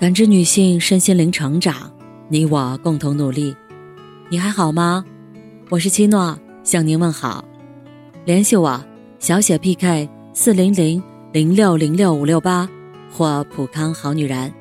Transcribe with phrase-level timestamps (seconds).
[0.00, 1.92] 感知女性身心灵成长，
[2.28, 3.52] 你我共同努力。
[4.28, 5.04] 你还好吗？
[5.70, 7.44] 我是七诺，向您问好。
[8.24, 8.80] 联系我：
[9.18, 12.70] 小写 PK 四零零零六零六五六八
[13.10, 14.54] 或普康好女人。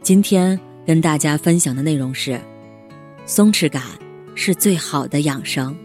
[0.00, 2.40] 今天跟大家分享的内容是：
[3.26, 3.82] 松弛感
[4.34, 5.76] 是最好的养生。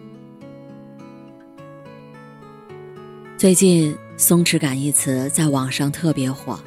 [3.37, 6.57] 最近“松弛感”一词在网上特别火。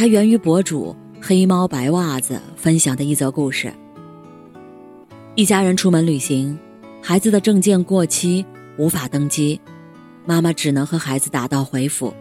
[0.00, 3.70] 它源于博主黑猫白袜子分享的一则故事。
[5.34, 6.58] 一家人出门旅行，
[7.02, 8.42] 孩子的证件过期
[8.78, 9.60] 无法登机，
[10.24, 12.14] 妈妈只能和孩子打道回府。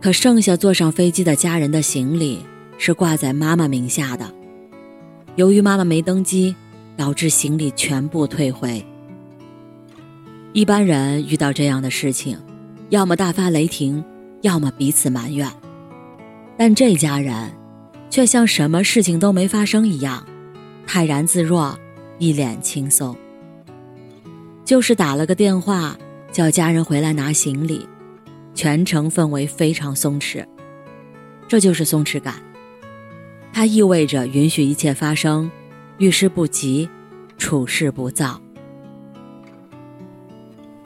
[0.00, 2.38] 可剩下坐上飞机的家人的行李
[2.78, 4.32] 是挂在妈妈名下的，
[5.36, 6.56] 由于妈妈没登机，
[6.96, 8.82] 导致行李全部退回。
[10.54, 12.38] 一般人遇到这样的事情，
[12.88, 14.02] 要么大发雷霆，
[14.40, 15.46] 要么彼此埋怨。
[16.56, 17.52] 但这家人，
[18.10, 20.24] 却像什么事情都没发生一样，
[20.86, 21.76] 泰然自若，
[22.18, 23.16] 一脸轻松。
[24.64, 25.96] 就是打了个电话，
[26.30, 27.88] 叫家人回来拿行李，
[28.54, 30.44] 全程氛围非常松弛。
[31.48, 32.36] 这就是松弛感，
[33.52, 35.50] 它意味着允许一切发生，
[35.98, 36.88] 遇事不急，
[37.36, 38.40] 处事不躁。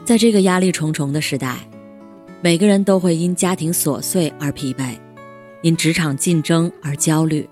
[0.04, 1.58] 在这个压力重重的时代，
[2.40, 4.96] 每个人都会因家庭琐碎而疲惫。
[5.66, 7.44] 因职场竞争而焦虑，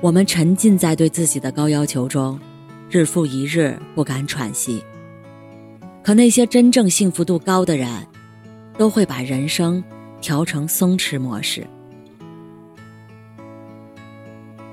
[0.00, 2.36] 我们沉浸在对自己的高要求中，
[2.90, 4.82] 日复一日不敢喘息。
[6.02, 7.88] 可那些真正幸福度高的人，
[8.76, 9.80] 都会把人生
[10.20, 11.64] 调成松弛模式。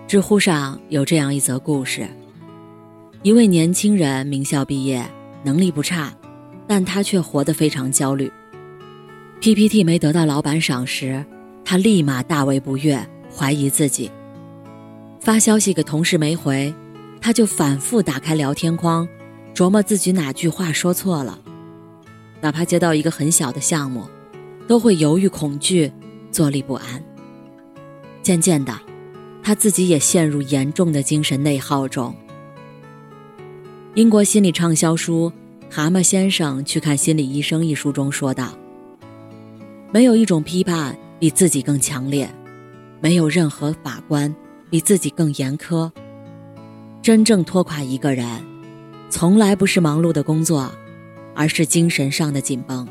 [0.07, 2.07] 知乎上有这样一则故事：
[3.21, 5.07] 一位年轻人名校毕业，
[5.43, 6.11] 能力不差，
[6.65, 8.31] 但他却活得非常焦虑。
[9.41, 11.23] PPT 没得到老板赏识。
[11.65, 12.99] 他立马大为不悦，
[13.35, 14.11] 怀疑自己。
[15.19, 16.73] 发消息给同事没回，
[17.21, 19.07] 他就反复打开聊天框，
[19.55, 21.39] 琢磨自己哪句话说错了。
[22.41, 24.05] 哪怕接到一个很小的项目，
[24.67, 25.89] 都会犹豫恐惧，
[26.29, 27.01] 坐立不安。
[28.21, 28.77] 渐渐的，
[29.41, 32.13] 他自己也陷入严重的精神内耗中。
[33.95, 35.31] 英国心理畅销书
[35.73, 38.49] 《蛤蟆先生去看心理医生》一书中说道
[39.93, 42.29] ：“没有一种批判。”比自己更强烈，
[42.99, 44.35] 没有任何法官
[44.69, 45.89] 比自己更严苛。
[47.01, 48.27] 真正拖垮一个人，
[49.09, 50.69] 从来不是忙碌的工作，
[51.33, 52.85] 而是精神上的紧绷。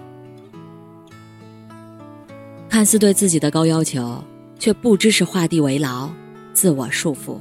[2.71, 4.25] 看似对自己的高要求，
[4.59, 6.09] 却不知是画地为牢，
[6.55, 7.39] 自我束缚。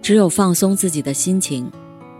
[0.00, 1.68] 只有放松自己的心情，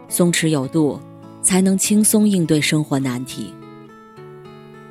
[0.08, 0.98] 松弛有度，
[1.40, 3.54] 才能轻松应对生活难题。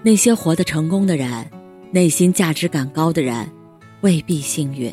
[0.02, 1.46] 那些活得成功的人。
[1.94, 3.48] 内心价值感高的人，
[4.02, 4.92] 未必幸运。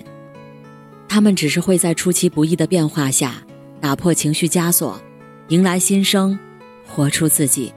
[1.08, 3.36] 他们只是会在出其不意的变化下，
[3.80, 5.00] 打破情绪枷锁，
[5.48, 6.38] 迎来新生，
[6.86, 7.72] 活出自己。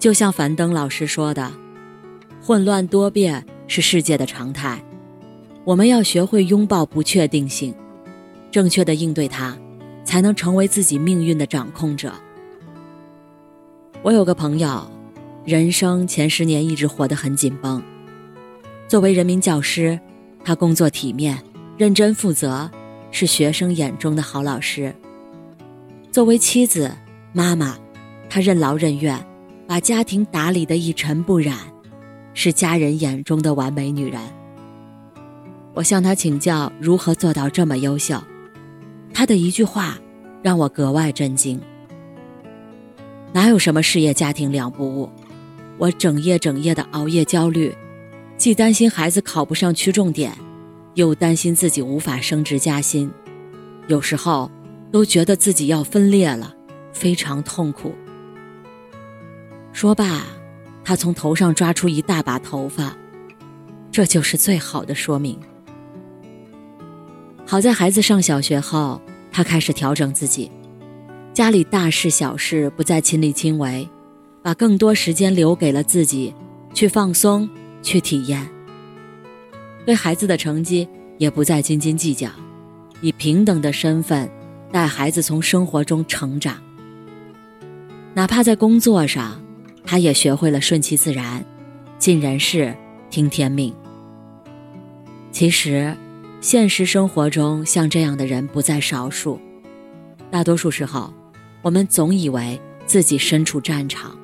[0.00, 1.52] 就像樊登老师说的
[2.42, 4.82] ：“混乱多变是世界的常态，
[5.62, 7.72] 我们要学会拥抱不确定性，
[8.50, 9.56] 正确的应对它，
[10.04, 12.12] 才能成为自己命运的掌控者。”
[14.02, 14.95] 我有个朋友。
[15.46, 17.80] 人生前十年一直活得很紧绷。
[18.88, 19.96] 作为人民教师，
[20.42, 21.40] 他工作体面、
[21.78, 22.68] 认真负责，
[23.12, 24.92] 是学生眼中的好老师。
[26.10, 26.90] 作为妻子、
[27.32, 27.78] 妈妈，
[28.28, 29.24] 她任劳任怨，
[29.68, 31.56] 把家庭打理得一尘不染，
[32.34, 34.20] 是家人眼中的完美女人。
[35.74, 38.20] 我向她请教如何做到这么优秀，
[39.14, 39.96] 她的一句话
[40.42, 41.60] 让我格外震惊：
[43.32, 45.08] 哪有什么事业家庭两不误？
[45.78, 47.74] 我整夜整夜的熬夜焦虑，
[48.36, 50.32] 既担心孩子考不上区重点，
[50.94, 53.10] 又担心自己无法升职加薪，
[53.86, 54.50] 有时候
[54.90, 56.54] 都觉得自己要分裂了，
[56.92, 57.94] 非常痛苦。
[59.72, 60.24] 说罢，
[60.82, 62.96] 他从头上抓出一大把头发，
[63.92, 65.38] 这就是最好的说明。
[67.44, 70.50] 好在孩子上小学后，他开始调整自己，
[71.34, 73.86] 家里大事小事不再亲力亲为。
[74.46, 76.32] 把更多时间留给了自己，
[76.72, 77.50] 去放松，
[77.82, 78.48] 去体验。
[79.84, 80.88] 对孩子的成绩
[81.18, 82.30] 也不再斤斤计较，
[83.00, 84.30] 以平等的身份
[84.70, 86.62] 带孩子从生活中成长。
[88.14, 89.42] 哪怕在工作上，
[89.82, 91.44] 他也学会了顺其自然，
[91.98, 92.72] 尽人事，
[93.10, 93.74] 听天命。
[95.32, 95.92] 其实，
[96.40, 99.40] 现实生活中像这样的人不在少数。
[100.30, 101.12] 大多数时候，
[101.62, 104.16] 我们总以为自己身处战场。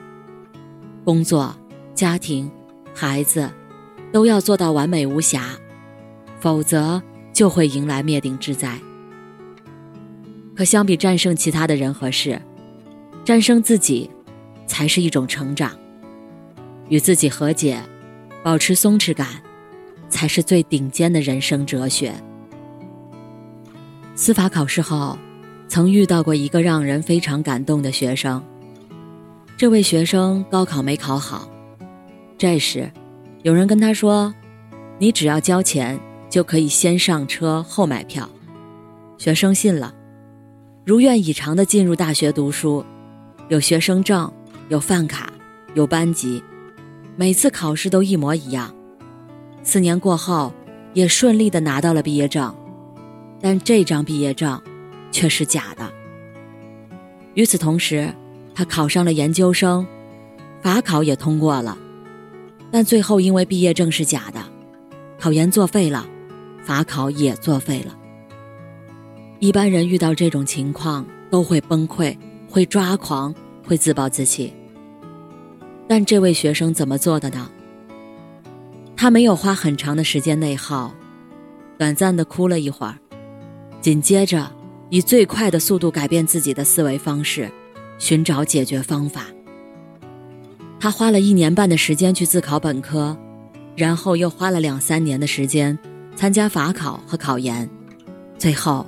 [1.05, 1.55] 工作、
[1.95, 2.51] 家庭、
[2.95, 3.51] 孩子，
[4.13, 5.47] 都要做到完美无瑕，
[6.39, 7.03] 否则
[7.33, 8.79] 就会迎来灭顶之灾。
[10.55, 12.41] 可相比战胜其他的人和事，
[13.25, 14.09] 战胜自己，
[14.67, 15.73] 才是一种成长。
[16.89, 17.83] 与自己和解，
[18.45, 19.27] 保持松弛感，
[20.09, 22.13] 才是最顶尖的人生哲学。
[24.15, 25.19] 司法考试后，
[25.69, 28.45] 曾遇到过一个让人非常感动的学生。
[29.57, 31.49] 这位学生高考没考好，
[32.37, 32.91] 这时，
[33.43, 34.35] 有人跟他说
[34.99, 38.29] ：“你只要交钱，就可以先上车后买票。”
[39.19, 39.95] 学生信了。
[40.85, 42.85] 如愿以偿的进入大学读书，
[43.49, 44.33] 有学生证，
[44.69, 45.33] 有饭卡，
[45.75, 46.43] 有班级，
[47.15, 48.75] 每次考试都一模一样。
[49.63, 50.53] 四年过后，
[50.93, 52.53] 也顺利的拿到了毕业证，
[53.41, 54.61] 但这张毕业证
[55.13, 55.89] 却是假的。
[57.35, 58.13] 与此同时，
[58.55, 59.87] 他考上了研究生，
[60.63, 61.77] 法考也通过了，
[62.71, 64.41] 但最后因为毕业证是假的，
[65.19, 66.07] 考研作废了，
[66.63, 67.97] 法考也作废了。
[69.39, 72.17] 一般人遇到这种情况都会崩溃，
[72.49, 73.35] 会抓狂，
[73.67, 74.53] 会自暴自弃。
[75.89, 77.51] 但这位学生怎么做的呢？
[78.97, 80.95] 他没有花很长的时间内耗，
[81.77, 82.97] 短暂的哭了一会儿，
[83.81, 84.49] 紧接着
[84.91, 87.51] 以最快的速度改变自己的思维方式，
[88.03, 89.27] 寻找解决方法。
[90.81, 93.17] 他花了一年半的时间去自考本科，
[93.77, 95.79] 然后又花了两三年的时间
[96.17, 97.71] 参加法考和考研，
[98.37, 98.85] 最后。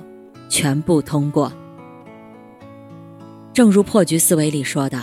[0.47, 1.51] 全部通过。
[3.51, 5.01] 正如破局思维里说的：“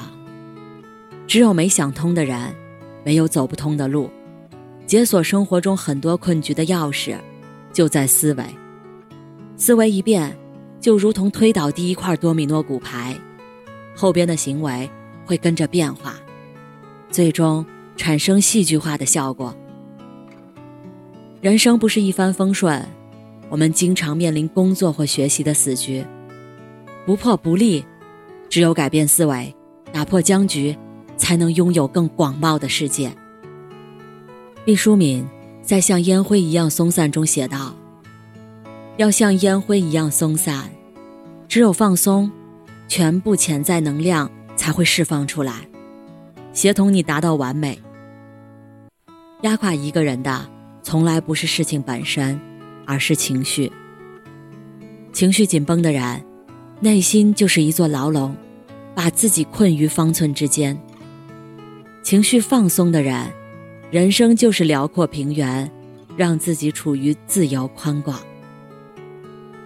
[1.27, 2.39] 只有没想通的人，
[3.05, 4.09] 没有走不通的路。
[4.87, 7.17] 解锁生活中很多困局的钥匙，
[7.73, 8.45] 就在思维。
[9.57, 10.35] 思维一变，
[10.81, 13.15] 就如同推倒第一块多米诺骨牌，
[13.95, 14.89] 后边的行为
[15.25, 16.17] 会跟着变化，
[17.11, 17.65] 最终
[17.97, 19.55] 产生戏剧化的效果。
[21.41, 22.85] 人生不是一帆风顺。”
[23.51, 26.03] 我们经常面临工作或学习的死局，
[27.05, 27.85] 不破不立，
[28.49, 29.55] 只有改变思维，
[29.93, 30.75] 打破僵局，
[31.19, 33.13] 才能拥有更广袤的世界。
[34.65, 35.29] 毕淑敏
[35.61, 37.75] 在《像烟灰一样松散》中写道
[38.97, 40.71] ：“要像烟灰一样松散，
[41.47, 42.33] 只有放松，
[42.95, 45.67] 全部潜在能量才会释放出来，
[46.53, 47.81] 协同你达到完美。
[49.41, 50.47] 压垮一个人的，
[50.83, 52.39] 从来不是事情本身。”
[52.85, 53.73] 而是情绪，
[55.11, 56.23] 情绪紧绷的人，
[56.81, 58.37] 内心就是一座牢笼，
[58.95, 60.77] 把自己困于方寸之间；
[62.03, 63.33] 情绪放松的人，
[63.91, 65.71] 人生就是辽阔平原，
[66.15, 68.21] 让自己处于自由宽广。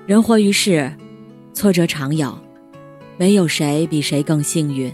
[0.06, 0.92] 人活于世，
[1.52, 2.38] 挫折常有，
[3.16, 4.92] 没有谁比谁更幸运。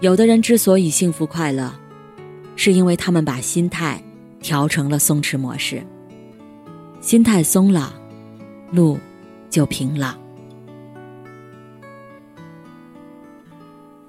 [0.00, 1.72] 有的人之所以幸福快乐，
[2.56, 4.02] 是因为他们把心态
[4.40, 5.84] 调成了松弛模式。
[7.00, 7.94] 心态松了，
[8.70, 8.98] 路
[9.50, 10.18] 就平了。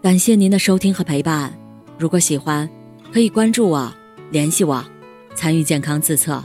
[0.02, 1.54] 感谢您的收听和陪伴，
[1.98, 2.70] 如果喜欢，
[3.12, 3.94] 可以关注我、
[4.32, 4.84] 联系我、
[5.36, 6.44] 参与健康自测。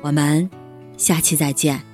[0.00, 0.48] 我们
[0.96, 1.93] 下期再见。